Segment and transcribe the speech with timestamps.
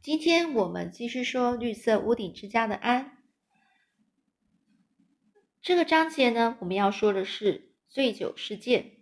[0.00, 3.18] 今天我们继续说绿色屋顶之家的安。
[5.60, 8.92] 这个章节呢，我们要说的是醉酒事件。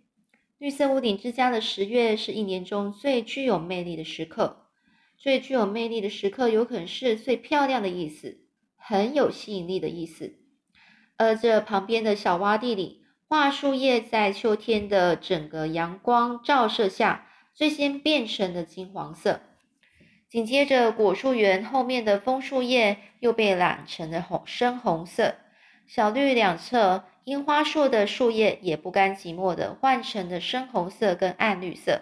[0.57, 4.65] 绿色屋顶之家的十月是一年中最具有魅力的时刻。
[5.17, 8.39] 最具有魅力的时刻，有可能是最漂亮的意思，
[8.75, 10.39] 很有吸引力的意思。
[11.15, 19.41] 而这旁边的小洼地里，桦树叶在秋天的整个阳光照射下，最先变成了金黄色。
[20.29, 25.35] 紧接着，果树园后面的枫树叶又被染成了红深红色。
[25.87, 32.01] 小绿两侧樱花树的树叶也不甘寂寞的换成了深红色跟暗绿色。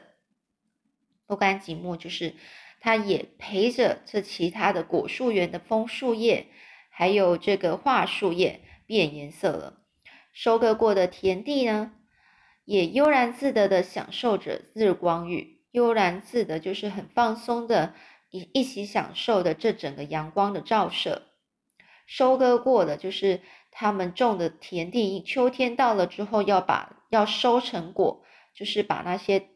[1.28, 2.34] 不甘寂寞，就是
[2.80, 6.48] 它也陪着这其他的果树园的枫树叶，
[6.90, 9.84] 还有这个桦树叶变颜色了。
[10.34, 11.92] 收割过的田地呢，
[12.66, 17.94] 也悠然自得的享受着日光浴，悠然自得就是很放松的。
[18.36, 21.22] 一一起享受的这整个阳光的照射，
[22.06, 25.24] 收割过的就是他们种的田地。
[25.24, 29.48] 秋天到了之后，要把要收成果，就是把那些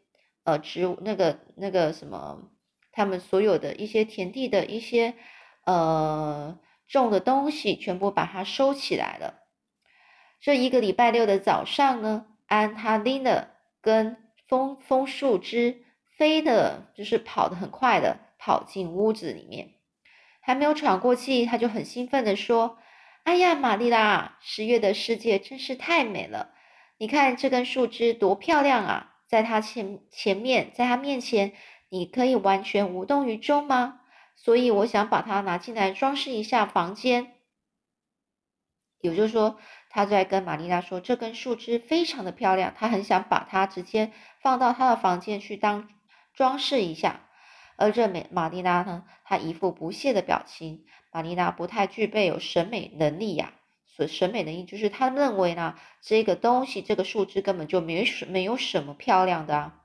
[0.46, 2.50] 呃植物那个那个什么，
[2.94, 5.16] 他们所有的一些田地的一些
[5.66, 9.44] 呃种的东西，全部把它收起来了。
[10.40, 14.16] 这一个礼拜六的早上呢，安他拎了根
[14.48, 15.84] 枫枫树枝，
[16.18, 18.20] 飞的就是跑得很快的。
[18.40, 19.76] 跑进屋子里面，
[20.40, 22.80] 还没有喘过气，他就很兴奋地说
[23.24, 26.54] ：“哎呀，玛丽拉，十月的世界真是太美了！
[26.98, 29.18] 你看这根树枝多漂亮啊！
[29.28, 31.54] 在他前前面，在他面前，
[31.90, 34.00] 你可以完全无动于衷吗？
[34.36, 37.34] 所以我想把它拿进来装饰一下房间。
[39.02, 45.90] 也就是说，他在跟玛丽拉说，这根树枝非常的漂亮，他很想把它直接放到他的房间去当
[46.34, 47.26] 装饰一下。”
[47.80, 50.86] 而这美玛丽娜呢，她一副不屑的表情。
[51.12, 53.54] 玛丽娜不太具备有审美能力呀，
[53.86, 59.82] 所审美能力就是她认为呢，这个东西这个树枝根本就没什没有什么漂亮的啊。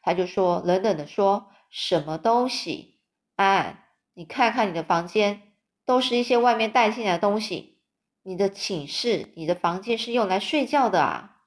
[0.00, 3.00] 他就说冷冷的说，什么东西？
[3.34, 3.84] 安，
[4.14, 5.42] 你看看你的房间，
[5.84, 7.80] 都是一些外面带进来的东西。
[8.22, 11.42] 你的寝室，你的房间是用来睡觉的啊。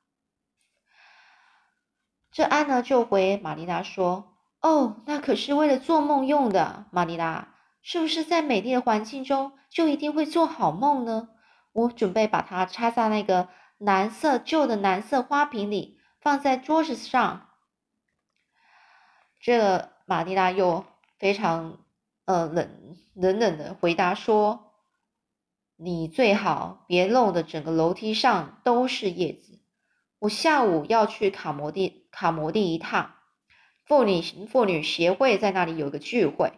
[2.31, 4.28] 这安呢就回玛丽拉说。
[4.61, 11.29] 哦，那可是为了做梦用的，玛丽拉，是不是在美丽的环境中就一定会做好梦呢？
[11.71, 17.47] 我准备把它插在那个蓝色旧的蓝色花瓶里，放在桌子上。
[19.39, 20.83] 这玛丽拉又
[21.17, 21.77] 非常
[22.25, 24.73] 呃冷冷冷的回答说
[25.77, 29.61] ：“你最好别弄得整个楼梯上都是叶子。
[30.19, 33.13] 我下午要去卡摩地卡摩地一趟。”
[33.89, 36.53] 妇女妇女协会在那里有个聚会，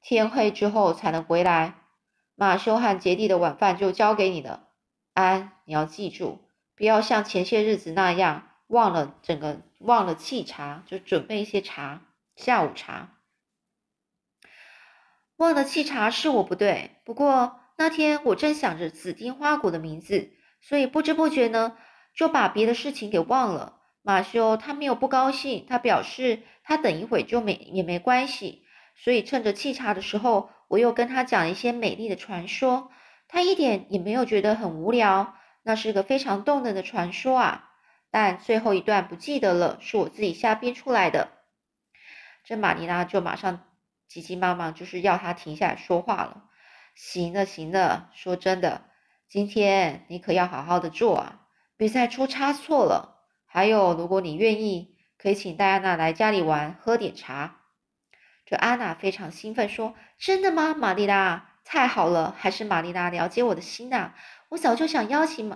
[0.00, 1.74] 天黑之后才能回来。
[2.36, 4.68] 马修和杰蒂的晚饭就交给你了，
[5.12, 6.38] 安，你要记住，
[6.76, 12.02] 不要像前些日子那样忘了整个忘了沏茶，就准备一些茶，
[12.36, 13.18] 下午茶。
[15.34, 20.30] 忘了沏茶是我不对，不过那天我正想着紫丁花谷的名字，
[20.60, 21.76] 所以不知不觉呢
[22.14, 23.80] 就把别的事情给忘了。
[24.02, 28.64] 马修他没有不高兴，他表示他等一会就没也没关系，
[28.96, 32.90] 所以趁着沏茶的时候，我又跟他讲一些美丽的传说，
[33.28, 37.70] 他一点也没有觉得很无聊，那是个非常动人的传说啊。
[38.10, 41.30] 但最后一段不记得了，是我自己瞎编出来的。
[42.44, 43.64] 这玛尼拉就马上
[44.08, 46.44] 急急忙忙就是要他停下来说话了。
[46.94, 48.82] 行了行了，说真的，
[49.28, 51.46] 今天你可要好好的做啊，
[51.76, 53.11] 别再出差错了。
[53.54, 57.58] 还有，如果你愿意，可以请戴安娜来家里玩，喝点茶。
[58.46, 61.50] 这安娜非常兴奋，说：“真的吗，玛丽拉？
[61.62, 62.34] 太好了！
[62.38, 64.14] 还是玛丽拉了解我的心呐。
[64.48, 65.54] 我早就想邀请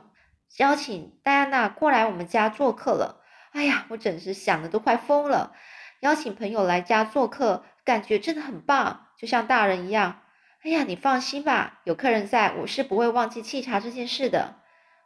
[0.59, 3.23] 邀请戴安娜过来我们家做客了。
[3.53, 5.55] 哎呀，我真是想的都快疯了。
[6.01, 10.21] 邀请朋友来家做客，感觉真的很棒，就像大人一样。
[10.63, 14.57] 哎呀，你放心吧，有客人在，我是不会忘记沏茶这件事的。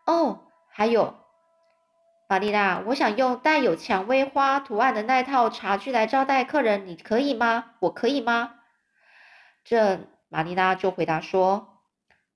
[0.07, 1.15] 哦，还有。”
[2.31, 7.73] 玛丽拉，我想用带有蔷薇花图案的那套茶具来招待客人，你可以吗？
[7.81, 8.55] 我可以吗？
[9.65, 9.99] 这
[10.29, 11.81] 玛丽拉就回答说：“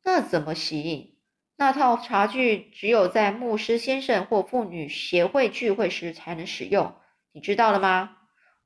[0.03, 1.15] 那怎么行？
[1.55, 6.97] 那套茶具只有在牧师先生或妇女协会聚会时才能使用，
[7.31, 8.17] 你知道了吗？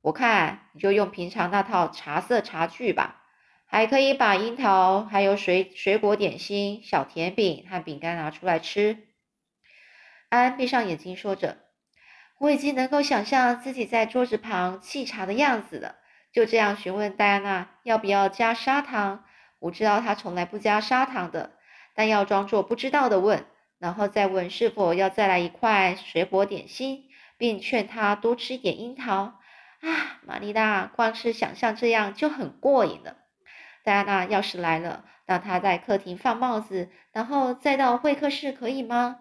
[0.01, 3.21] 我看你就用平常那套茶色茶具吧，
[3.67, 9.05] 还可以把樱桃、还有水水果点心、小甜饼和饼干拿出来吃。”
[10.37, 11.57] 安闭上眼睛，说着
[12.39, 15.95] ：“我已经能够想象自己在桌子旁沏茶的样子了。
[16.31, 19.25] 就这样询问戴安娜要不要加砂糖。
[19.59, 21.53] 我知道她从来不加砂糖的，
[21.95, 23.45] 但要装作不知道的问，
[23.79, 27.05] 然后再问是否要再来一块水果点心，
[27.37, 29.39] 并劝她多吃一点樱桃。
[29.81, 33.17] 啊，玛丽娜，光是想象这样就很过瘾了。
[33.83, 39.17] 戴安娜要是来了，让她在客厅放帽子，然后再到会客室，可以吗？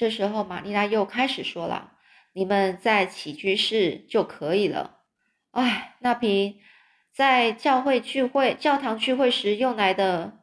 [0.00, 1.92] 这时候，玛丽拉又开始说了
[2.32, 5.00] ：“你们在起居室就可以了。”
[5.52, 6.58] 哎，那瓶
[7.12, 10.40] 在教会聚会、教堂聚会时用来的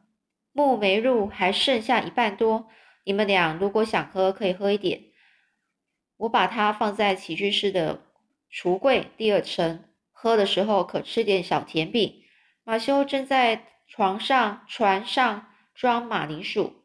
[0.52, 2.68] 木梅露还剩下一半多。
[3.02, 5.06] 你们俩如果想喝，可以喝一点。
[6.18, 8.06] 我把它放在起居室的
[8.52, 9.82] 橱柜第二层。
[10.12, 12.22] 喝的时候可吃点小甜饼。
[12.62, 16.84] 马修正在床上船上装马铃薯，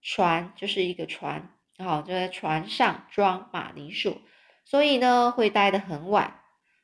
[0.00, 1.51] 船就是一个船。
[1.78, 4.20] 好，就在船上装马铃薯，
[4.64, 6.40] 所以呢会待得很晚。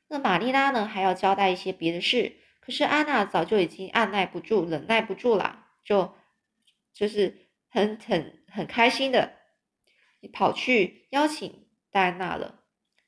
[0.08, 6.14] 那玛丽拉呢还要交代一些别的事，可是安娜早就已经按耐不住、忍耐不住了，就
[6.92, 9.34] 就是很很很开心的
[10.32, 12.60] 跑去邀请戴安娜了。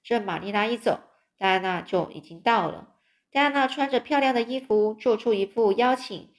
[0.04, 1.00] 这玛丽拉一走，
[1.38, 2.94] 戴安娜就已经到了。
[3.32, 6.32] 戴安娜穿着漂亮的衣服，做出一副邀请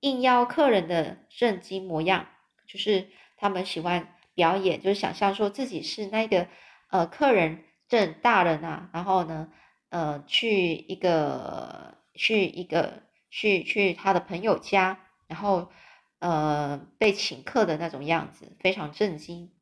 [0.00, 2.26] 应邀客人的正经模样，
[2.66, 4.15] 就是他们喜欢。
[4.36, 6.46] 表演就是想象说自己是那个
[6.90, 9.48] 呃客人正大人啊，然后呢
[9.88, 15.70] 呃去一个去一个去去他的朋友家，然后
[16.18, 19.52] 呃被请客的那种样子，非常震惊。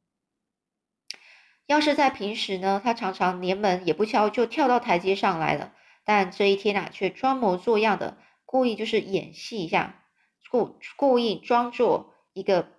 [1.66, 5.72] 要是在平时呢，他常常连门也不敲就跳到台阶上来了，
[6.04, 10.02] 但这一天啊，却装模作样的故意就是演戏一下，
[10.50, 12.72] 故故意装作一个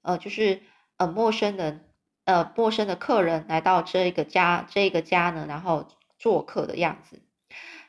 [0.00, 0.62] 呃就是。
[1.04, 1.84] 呃，陌生人，
[2.24, 5.86] 呃，陌生的客人来到这个家，这个家呢，然后
[6.18, 7.20] 做客的样子。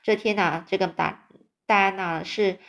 [0.03, 1.25] 这天呢，这个戴
[1.65, 2.59] 戴安娜是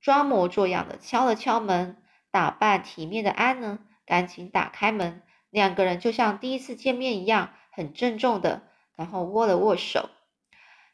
[0.00, 1.98] 装模作样的敲了敲门，
[2.30, 8.62] 打扮体面的安呢，赶紧打开门，两个人就像第一次见面一样，很郑重的，
[8.96, 10.08] 然后握了握手。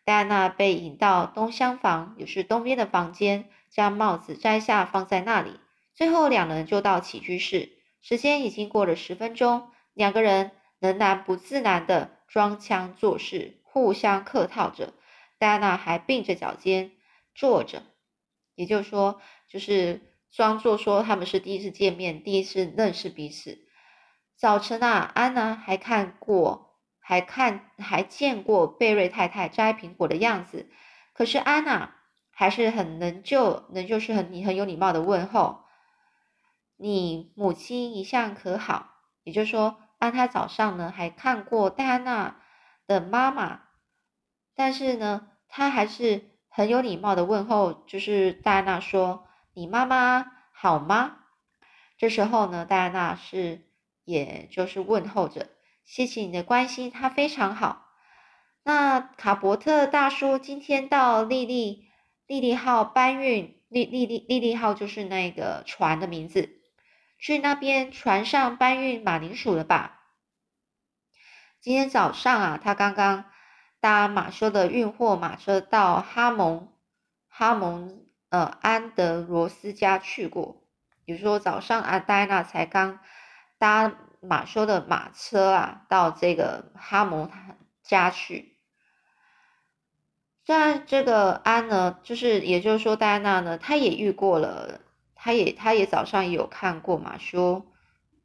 [0.05, 5.61] 戴安娜被引到东厢房，也是东边的房间，将帽子摘下放在那里，
[5.95, 7.76] 最后两人就到起居室。
[8.09, 14.93] 时间已经过了十分钟，两个人仍然不自然的装腔作势，互相客套着。
[15.41, 16.93] 戴安娜还并着脚尖
[17.35, 17.83] 坐着，
[18.55, 23.59] 也就是说，就是装作说他们是第一次见面，第一次认识彼此。
[24.37, 30.71] 早晨啊，安娜还看过，还看还见过贝瑞太太摘苹果的样子，
[31.13, 31.97] 可是安娜
[32.31, 35.66] 还是很能就能就是很你很有礼貌的问候。
[36.77, 38.95] 你母亲一向可好？
[39.25, 42.37] 也就是说，安他早上呢还看过戴安娜
[42.87, 43.63] 的妈妈，
[44.55, 51.17] 但是呢，他还是很有礼貌的问候，就是戴安娜说：“你妈妈好吗？”
[51.99, 53.67] 这时候呢，戴安娜是
[54.05, 55.49] 也就是问候着
[55.85, 57.87] ：“谢谢你的关心，她非常好。”
[58.65, 61.89] 那卡伯特大叔今天到莉莉
[62.27, 66.56] 莉莉号搬运莉莉莉莉莉号就是那个船的名字。
[67.19, 70.01] 去那边船上搬运马铃薯了吧？
[71.61, 73.25] 今天早上啊，他刚刚
[73.81, 76.73] 搭马修的运货马车到哈蒙
[77.29, 80.63] 哈蒙呃安德罗斯家去过。
[81.05, 83.01] 比如说早上啊，戴安娜才刚
[83.59, 87.31] 搭马修的马车啊，到这个哈蒙
[87.83, 88.57] 家去。
[90.45, 94.81] 虽然这个安呢，就是也就是说戴安娜呢，她也遇过了。
[95.27, 97.67] 他也，他也早上也有看过马修，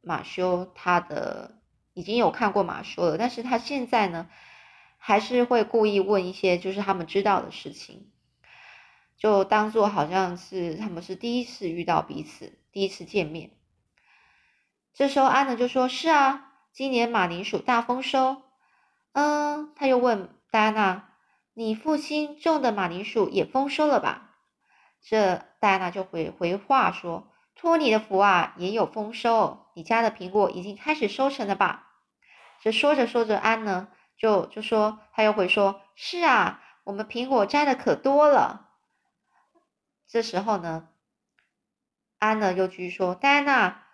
[0.02, 1.60] 马修他的
[1.94, 4.28] 已经有看过马修了，但是他现在呢，
[4.98, 8.12] 还是会故意问一些就是他们知道的事情，
[9.16, 13.50] 就当做好像是他们是第一次遇到彼此，第一次见面。
[14.94, 18.42] 这时候安娜就说：“是啊，今年马铃薯大丰收。”
[19.10, 21.08] 嗯，他又问戴安娜
[21.54, 24.36] ：“你父亲种的马铃薯也丰收了吧？”
[25.02, 29.68] 这戴安娜就回回话说：“托你的福啊，也有丰收。
[29.74, 31.86] 你家的苹果已经开始收成了吧？”
[32.60, 38.70] 这说着说着，安呢就就说，他又回说：“是啊，我们苹果摘的可多了。”
[40.10, 40.88] 这时候呢，
[42.18, 43.84] 安呢又继续说：“戴安娜，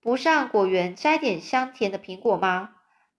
[0.00, 2.70] 不上果园摘点香甜的苹果吗？”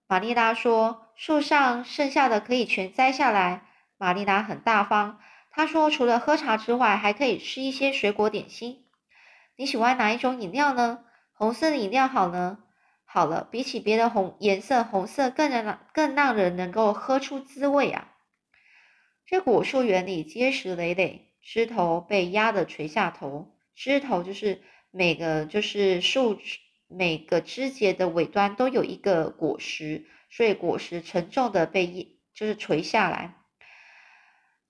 [0.06, 3.64] 玛丽拉说：“树上剩下的可以全摘下来。”
[3.96, 5.18] 玛丽拉很大方。
[5.56, 8.86] 他说：“除了喝茶之外，还可以吃一些水果点心。
[9.54, 11.04] 你喜欢哪一种饮料呢？
[11.32, 12.58] 红色的饮料好呢？
[13.04, 18.10] 好了，比起别的红颜色，红色更让更让人能够喝出滋味啊。”
[19.26, 23.54] 这果树园里结实累累，枝头被压得垂下头。
[23.76, 26.36] 枝头就是每个就是树
[26.88, 33.36] 每个枝节的尾端都有一个果实，所以果实沉重的被就是垂下来。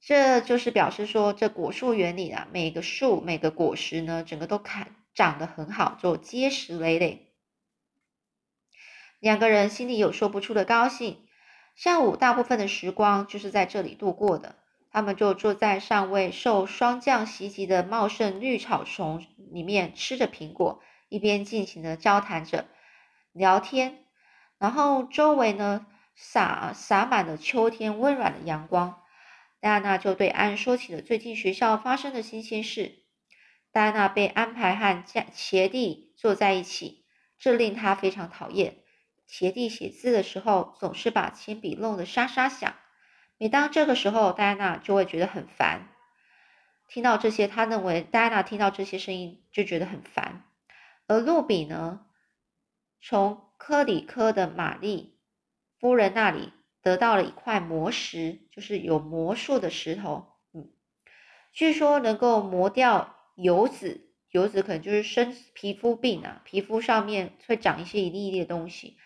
[0.07, 7.33] 这就是表示说，这果树园里啊，每个树每个果实呢，整个都砍长得很好，就结实累累。
[9.19, 11.27] 两个人心里有说不出的高兴。
[11.75, 14.57] 上午大部分的时光就是在这里度过的。
[14.91, 22.67] 他们就坐在尚未受霜降袭击的茂盛绿草丛里面，吃着苹果，一边尽情的交谈着、
[23.33, 24.05] 聊天。
[24.59, 29.01] 然后周围呢，洒洒满了秋天温暖的阳光。
[29.65, 32.99] 戴安娜就对安说起了最近学校发生的新鲜事。
[33.73, 37.07] 戴安娜被安排和茄蒂坐在一起，
[37.39, 38.83] 这令她非常讨厌。
[39.27, 42.75] 茄蒂写字的时候总是把铅笔弄得沙沙响，
[43.39, 45.89] 每当这个时候，戴安娜就会觉得很烦。
[46.87, 50.45] 听到这些，她认为戴安娜听到这些声音就觉得很烦。
[51.07, 52.05] 而露比呢，
[53.01, 55.19] 从科里科的玛丽
[55.81, 56.53] 夫人那里。
[56.85, 60.35] 得到了一块魔石，就是有魔术的石头。
[60.53, 60.69] 嗯，
[61.51, 68.99] 据说能够磨掉油脂，油脂可能就是生皮肤病啊，皮肤上面会长一些一粒一粒的东西。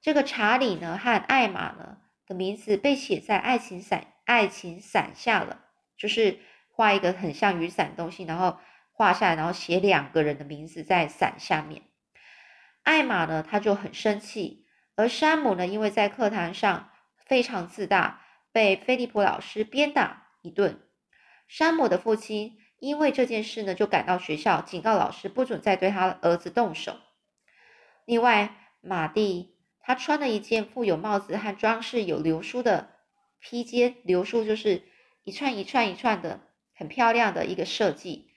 [0.00, 5.66] 这个查理呢和艾玛呢的名字被写在爱情伞爱情伞下了，
[5.98, 6.38] 就是
[6.70, 8.58] 画一个很像雨伞的东西，然后
[8.90, 11.82] 画下来，然后写两个人的名字在伞下面。
[12.84, 14.64] 艾玛呢，他就很生气，
[14.96, 16.88] 而山姆呢，因为在课堂上。
[17.32, 18.20] 非常自大，
[18.52, 20.78] 被菲利普老师鞭打一顿。
[21.48, 26.98] 山姆的父亲因为这件事呢，就赶到学校警告老师不准再对他儿子动手。
[28.04, 32.90] 另外，马蒂他穿了一件富有帽子和装饰有流苏的
[33.40, 34.82] 披肩，流苏就是
[35.24, 36.40] 一串一串一串的
[36.74, 38.28] 很漂亮的一个设计。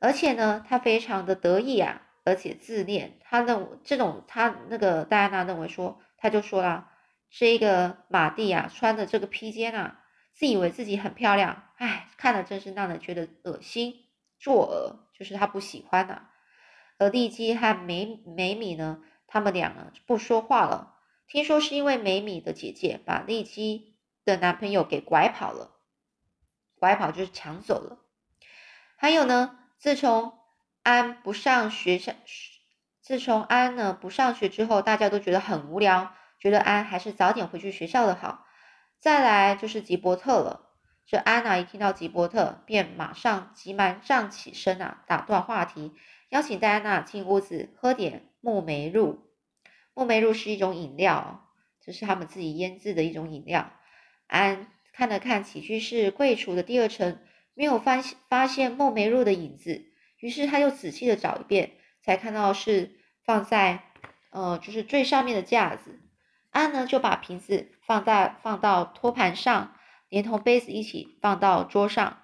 [0.00, 3.18] 而且呢，他非常的得意啊，而且自恋。
[3.20, 6.86] 他认这种他那个戴安娜认为说，他就说啦。
[7.30, 10.00] 这个马蒂啊，穿的这个披肩啊，
[10.34, 13.94] 自以为自己很漂亮，哎，看了真是让人觉得恶心、
[14.38, 16.28] 作呕，就是他不喜欢呐。
[16.98, 20.96] 而丽姬和梅梅米呢，他们俩呢不说话了。
[21.28, 23.94] 听说是因为梅米的姐姐把丽姬
[24.24, 25.76] 的男朋友给拐跑了，
[26.74, 28.00] 拐跑就是抢走了。
[28.96, 30.32] 还有呢，自从
[30.82, 32.12] 安不上学校，
[33.00, 36.12] 自从安呢不上学之后，大家都觉得很无聊。
[36.40, 38.46] 觉得安还是早点回去学校的好。
[38.98, 40.70] 再来就是吉伯特了。
[41.06, 45.92] 这安娜一听到吉伯特，便马上急忙站起身啊，打断话题，
[46.28, 49.30] 邀请戴安娜进屋子喝点木梅露。
[49.92, 51.48] 木梅露是一种饮料，
[51.80, 53.72] 这是他们自己腌制的一种饮料。
[54.28, 57.18] 安看了看起居室柜橱的第二层，
[57.54, 59.86] 没有发现发现木梅露的影子，
[60.18, 61.72] 于是他又仔细的找一遍，
[62.04, 63.82] 才看到是放在
[64.30, 65.98] 呃，就是最上面的架子。
[66.50, 69.74] 安呢就把瓶子放在放到托盘上，
[70.08, 72.18] 连同杯子一起放到桌上。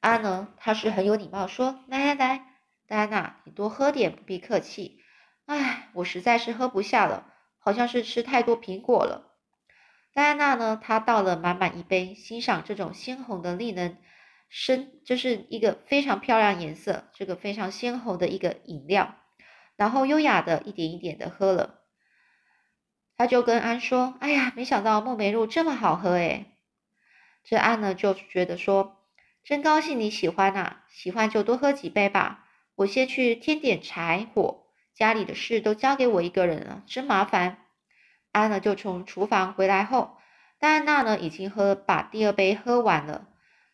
[0.00, 2.44] 安呢，他是很有礼貌，说：“来来来，
[2.86, 5.00] 戴安娜，你多喝点，不必客气。
[5.46, 7.26] 哎，我实在是喝不下了，
[7.58, 9.34] 好像是吃太多苹果了。”
[10.12, 13.98] 戴安娜呢，她倒了满满一杯，欣赏这种鲜红的、令人
[14.48, 19.16] 深，就是一个非常漂亮颜色，这个非常鲜红的一个饮料，
[19.76, 21.79] 然后优雅的一点一点的喝了。
[23.20, 26.56] 他就跟安说：“哎呀，没想到木梅露这么好喝诶。”
[27.44, 29.04] 这安呢就觉得说
[29.44, 32.46] ：“真高兴你喜欢呐，喜欢就多喝几杯吧。
[32.76, 34.62] 我先去添点柴火，
[34.94, 37.58] 家里的事都交给我一个人了，真麻烦。”
[38.32, 40.16] 安呢就从厨房回来后，
[40.58, 43.28] 戴安娜呢已经喝把第二杯喝完了。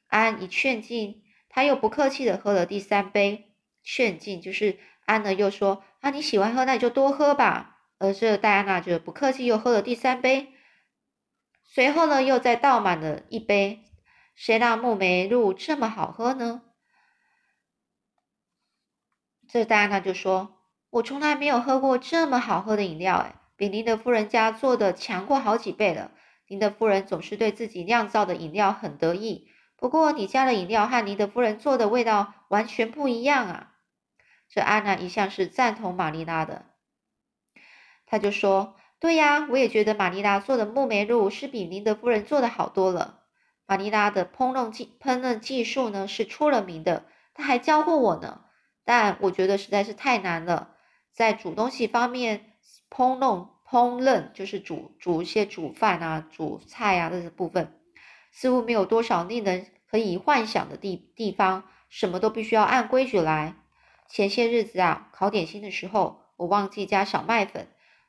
[0.09, 3.55] 安一劝进，他又不客气的喝了第三杯。
[3.85, 10.53] 劝进就是安呢又说：“啊，你喜欢喝，那你就多喝吧。”而这戴安娜就不客气，又喝了第三杯，
[11.65, 13.83] 随后呢，又再倒满了一杯。
[14.35, 16.63] 谁让木梅露这么好喝呢？
[19.49, 20.59] 这戴安娜就说
[20.91, 26.11] ：“我从来没有喝过这么好喝的饮料，哎，比您的夫人家做的强过好几倍了。
[26.49, 33.73] 您的夫人总是对自己酿造的饮料很得意，不过你家的饮料和您的夫人做的味道完全不一样啊。”
[34.51, 36.76] 这安娜一向是赞同玛丽拉的。
[38.07, 43.21] 他就说：“对呀，我也觉得玛丽拉做的木梅露是比林德夫人做的好多了。
[43.67, 48.43] 玛丽拉的烹饪技烹饪技术呢是出了名的，她还教过我呢。
[48.85, 50.77] 但我觉得实在是太难了，
[51.13, 52.53] 在煮东西方面，
[52.89, 57.81] 烹饪烹饪就是煮煮一些煮饭啊、煮菜啊这些部分，
[58.31, 63.57] 似乎没有多少令人可以幻想的地地方，什么都必须要按规矩来。
[64.09, 67.67] 前些日子啊，烤点心的时候，我忘记加小麦粉，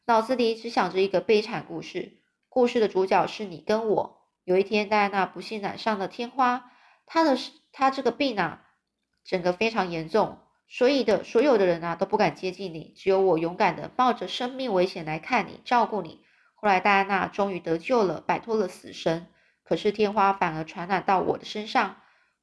[0.08, 2.22] 脑子里只想着一个悲惨故事。
[2.48, 4.22] 故事的主角是你跟我。
[4.46, 6.72] 有一天，戴安娜不幸染上了天花，
[7.06, 7.38] 她的
[7.74, 8.68] 她这个病啊，
[9.26, 10.38] 整个非常严重，
[10.70, 16.22] 所以的所有的人啊都不敢接近你，只有我勇敢的冒着生命危险来看你，照顾你。
[16.56, 19.28] 后来，戴安娜终于得救了，摆脱了死神。
[19.66, 21.98] 可是天花反而传染到我的身上，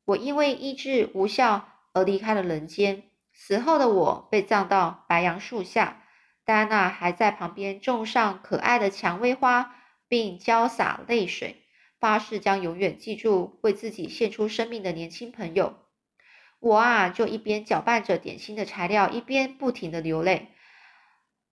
[0.04, 3.04] 我因为医治无效而离开了人间。
[3.33, 6.02] 死后的我被葬到白杨树下，
[6.44, 9.76] 戴安娜还在旁边种上可爱的蔷薇花，
[10.08, 11.62] 并浇洒泪水，
[11.98, 15.78] 发誓将永远记住为自己献出生命的年轻朋友。
[16.60, 20.48] 我啊，就一边搅拌着点心的材料，一边不停的流泪，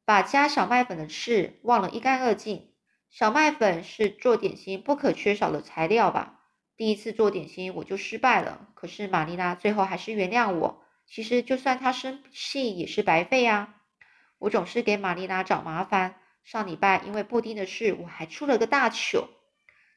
[0.05, 2.73] 把加小麦粉的事忘了一干二净。
[3.11, 6.41] 小麦粉是做点心不可缺少的材料吧？
[6.77, 10.83] 第一次做点心我就失败了，可是玛丽娜最后还是原谅我。
[11.07, 13.82] 其实就算她生气也是白费啊！
[14.43, 16.17] 我总是给玛丽娜找麻烦。
[16.43, 19.29] 上礼拜因为布丁的事，我还出了个大糗，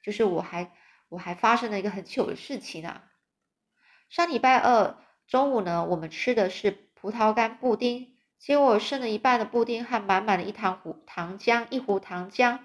[0.03, 0.71] 就是我还
[1.09, 3.05] 我还发生了一个很糗的事情啊！
[4.07, 4.97] 上礼拜二
[5.27, 12.59] 中午呢，我们吃的是葡萄干布丁，结果剩了一半的布丁和满满的一糖糊糖浆，一壶糖浆。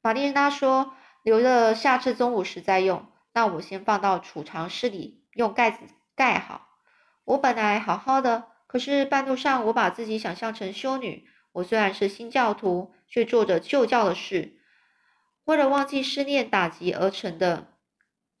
[0.00, 5.80] 玛丽娜说：“留着下次中午时再用。”那我先放到储藏室里，用盖子
[6.14, 6.68] 盖好。
[7.24, 11.26] 我本来好好的，可是半路上我把自己想象成修女。
[11.52, 14.56] 我虽然是新教徒，却做着旧教的事。
[15.44, 17.74] 为了忘记失恋打击而成的，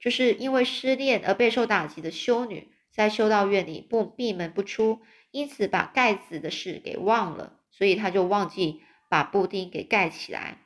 [0.00, 10.62] 就是因为失恋而备受打击的修女，在修道院里不闭门不出，因此把盖子的事给忘了，所以她就忘记把布丁给盖起来。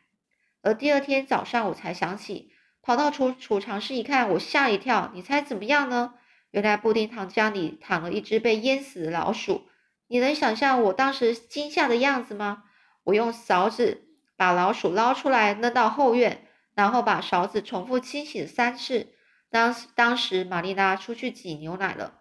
[0.63, 5.11] 而第二天早上，我才想起，跑到储储藏室一看，我吓一跳。
[5.13, 6.15] 你猜怎么样呢？
[6.51, 9.69] 原来布丁糖浆里躺了一只被淹死的老鼠。
[10.09, 12.65] 你能想象我当时惊吓的样子吗？
[13.05, 19.13] 我用勺子把老鼠捞出来，扔到后院，然后把勺子重复清洗了三次。
[19.51, 22.21] 当当时玛丽娜出去挤牛奶了，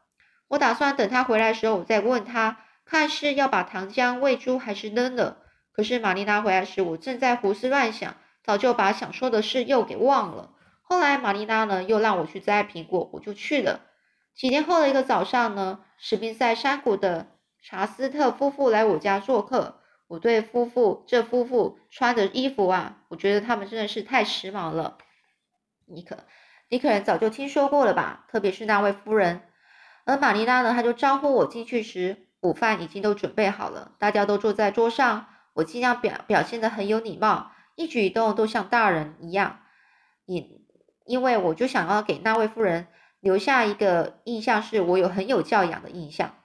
[0.50, 5.38] 我打算等她回来的时候，我再问她，看是要把糖浆喂猪还是扔了。
[5.72, 8.16] 可是玛丽娜回来时，我正在胡思乱想。
[8.44, 10.52] 早就把想说的事又给忘了。
[10.84, 13.82] 后来玛丽娜呢又让我去摘苹果，我就去了。
[14.36, 19.82] 几天后的一个早上呢，史宾塞山谷的查斯特夫妇来我家做客。
[20.08, 24.98] 我对夫妇这夫妇穿的衣服啊，我觉得他们真的是太时髦了。
[25.88, 26.18] 你可
[26.70, 28.26] 你可能早就听说过了吧？
[28.30, 29.42] 特别是那位夫人。
[30.04, 35.28] 而玛丽娜呢，她就招呼我进去时，午饭已经都准备好了，大家都坐在桌上。
[35.54, 37.52] 我尽量表表现的很有礼貌。
[37.76, 39.62] 一举一动都像大人一样，
[40.26, 40.66] 因
[41.06, 42.88] 因为我就想要给那位夫人
[43.26, 46.36] 留下一个印象，是我有很有教养的印象。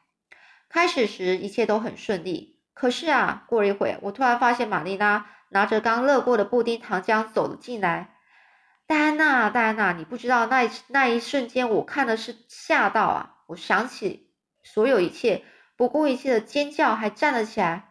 [0.70, 8.14] 开始时一切都很顺利，可是啊，过了一会，我突然发现玛丽拉拿着刚热过的布丁糖浆走了进来。
[8.86, 13.34] 戴安娜，戴安娜，你不知道那一那一瞬间，我看的是吓到啊！
[13.48, 14.30] 我想起
[14.62, 15.44] 所有一切，
[15.76, 17.90] 不顾一切的尖叫，还站了起来。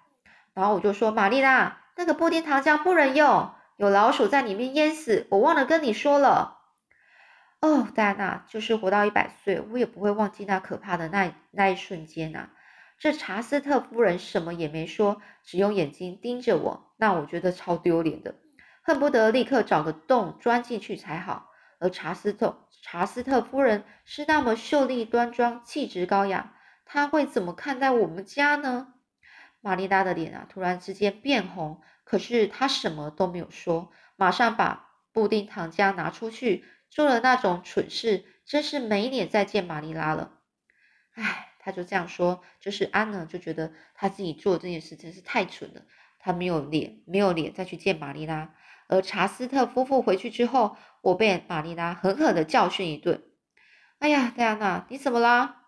[0.56, 5.28] 然后我就说：“玛丽拉。”那个布丁糖浆不能用，有老鼠在里面淹死。
[5.30, 6.59] 我忘了跟你说了。
[7.62, 12.50] 哦，戴安娜，就是活到一百岁，我也不会忘记那可怕的那那一瞬间呐。
[12.98, 18.36] 这查斯特夫人什么也没说，只用眼睛盯着我，那我觉得超丢脸的，
[18.82, 21.50] 恨不得立刻找个洞钻进去才好。
[21.80, 26.54] 而查斯特查斯特夫人是那么秀丽端庄、气质高雅，
[26.86, 28.94] 她会怎么看待我们家呢？
[29.62, 40.40] 玛丽拉的脸啊，突然之间变红，可是她什么都没有说，马上把布丁糖浆拿出去，做了那种蠢事，真是没脸再见玛丽拉了。
[41.16, 45.82] 唉，他就这样说，就是安呢就觉得他自己做这件事真是太蠢了，
[46.20, 48.54] 他没有脸，没有脸再去见玛丽拉。
[48.88, 53.24] 而查斯特夫妇回去之后，我被玛丽拉狠狠的教训一顿。
[54.00, 55.66] 哎呀，戴安娜，你怎么啦？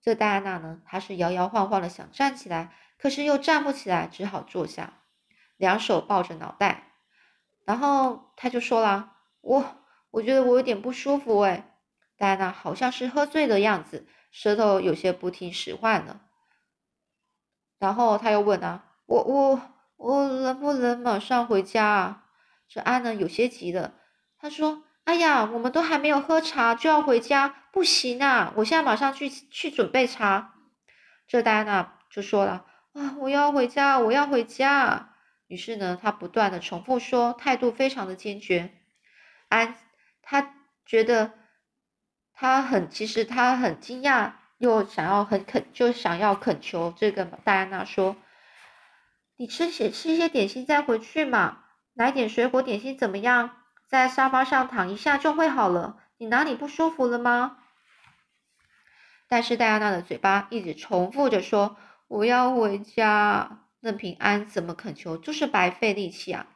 [0.00, 2.72] 这戴安娜呢，她是摇摇晃晃的想站起来。
[2.98, 5.02] 可是又站不起来，只好坐下，
[5.58, 6.92] 两手抱着脑袋，
[7.66, 11.76] 然后他就说了：“我我觉得我有点不舒服。”哎，
[12.16, 16.22] 戴安娜好像是喝醉的样子，舌头有些不听使唤了。
[17.78, 19.60] 然后他又问啊：“我我
[19.96, 22.24] 我能不能马上回家啊？”
[22.68, 23.94] 这安呢有些急了，
[24.38, 28.52] 他说：“哎呀，我们都还没有喝茶就要回家，不行啊！
[28.56, 30.54] 我现在马上去去准备茶。”
[31.28, 32.64] 这戴安娜就说了。
[32.94, 33.14] 啊！
[33.18, 35.12] 我要回家，我要回家。
[35.48, 38.72] 于是呢，他不断的重复说，态度非常的坚决。
[39.50, 39.76] 安，
[40.28, 41.34] 他觉得
[42.32, 48.16] 他很，其实他很惊讶，又想要很恳，就想要恳求这个戴安娜说
[49.38, 51.58] ：“你吃些吃一些点心再回去嘛，
[51.94, 53.62] 来点水果点心怎么样？
[53.86, 56.02] 在沙发上躺一下就会好了。
[56.18, 57.58] 你哪里不舒服了吗？”
[59.28, 61.76] 但是戴安娜的嘴巴一直重复着说
[62.08, 66.48] ：“我要回家。”任凭安怎么恳求，就是白费力气啊。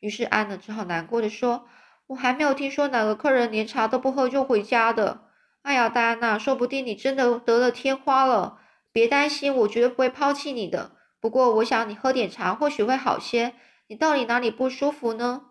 [0.00, 1.68] 于是安呢只好难过的说
[2.08, 5.22] ：“我还没有听说哪个客人连茶都不喝就回家的。
[5.62, 8.58] 哎呀，戴安娜，说不定你真的得了天花了。
[8.92, 10.92] 别担心，我绝对不会抛弃你的。
[11.18, 13.54] 不过我想你喝点茶或许会好些。
[13.86, 15.46] 你到底哪里不舒服呢？”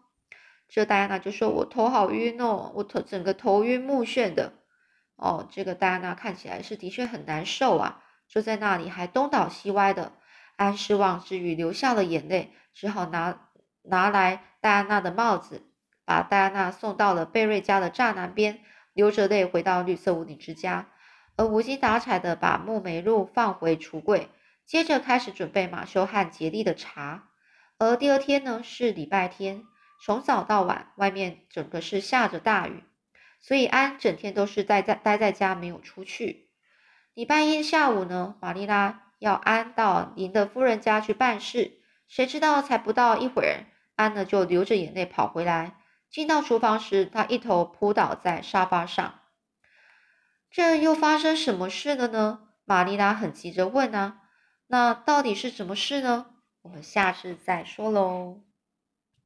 [0.69, 4.53] 这戴安娜就说：“我头好晕哦，我头整个头晕目眩的。”
[5.17, 10.13] 哦，这个戴安娜看起来是的确很难受啊，坐在那里还东倒西歪的。
[10.55, 13.49] 安失望之余流下了眼泪，只好拿
[13.83, 15.63] 拿来戴安娜的帽子，
[16.05, 18.59] 把戴安娜送到了贝瑞家的栅栏边，
[18.93, 20.89] 流着泪回到绿色屋顶之家，
[21.35, 24.29] 而无精打采的把木梅露放回橱柜，
[24.65, 27.29] 接着开始准备马修和杰利的茶。
[27.77, 29.63] 而第二天呢是礼拜天，
[30.03, 32.83] 从早到晚外面整个是下着大雨，
[33.39, 36.49] 所以安整天都是待在待在家没有出去。
[37.13, 39.01] 礼拜一下午呢，玛丽拉。
[39.19, 43.63] 要安到您的夫人家去办事，谁知道才不到一会儿，
[43.95, 45.77] 安呢就流着眼泪跑回来。
[46.13, 49.21] 进到厨房时，他一头扑倒在沙发上。
[50.51, 52.49] 这又发生什么事了呢？
[52.65, 54.21] 玛丽拉很急着问啊。
[54.67, 56.27] 那到底是什么事呢？
[56.61, 58.43] 我们下次再说喽。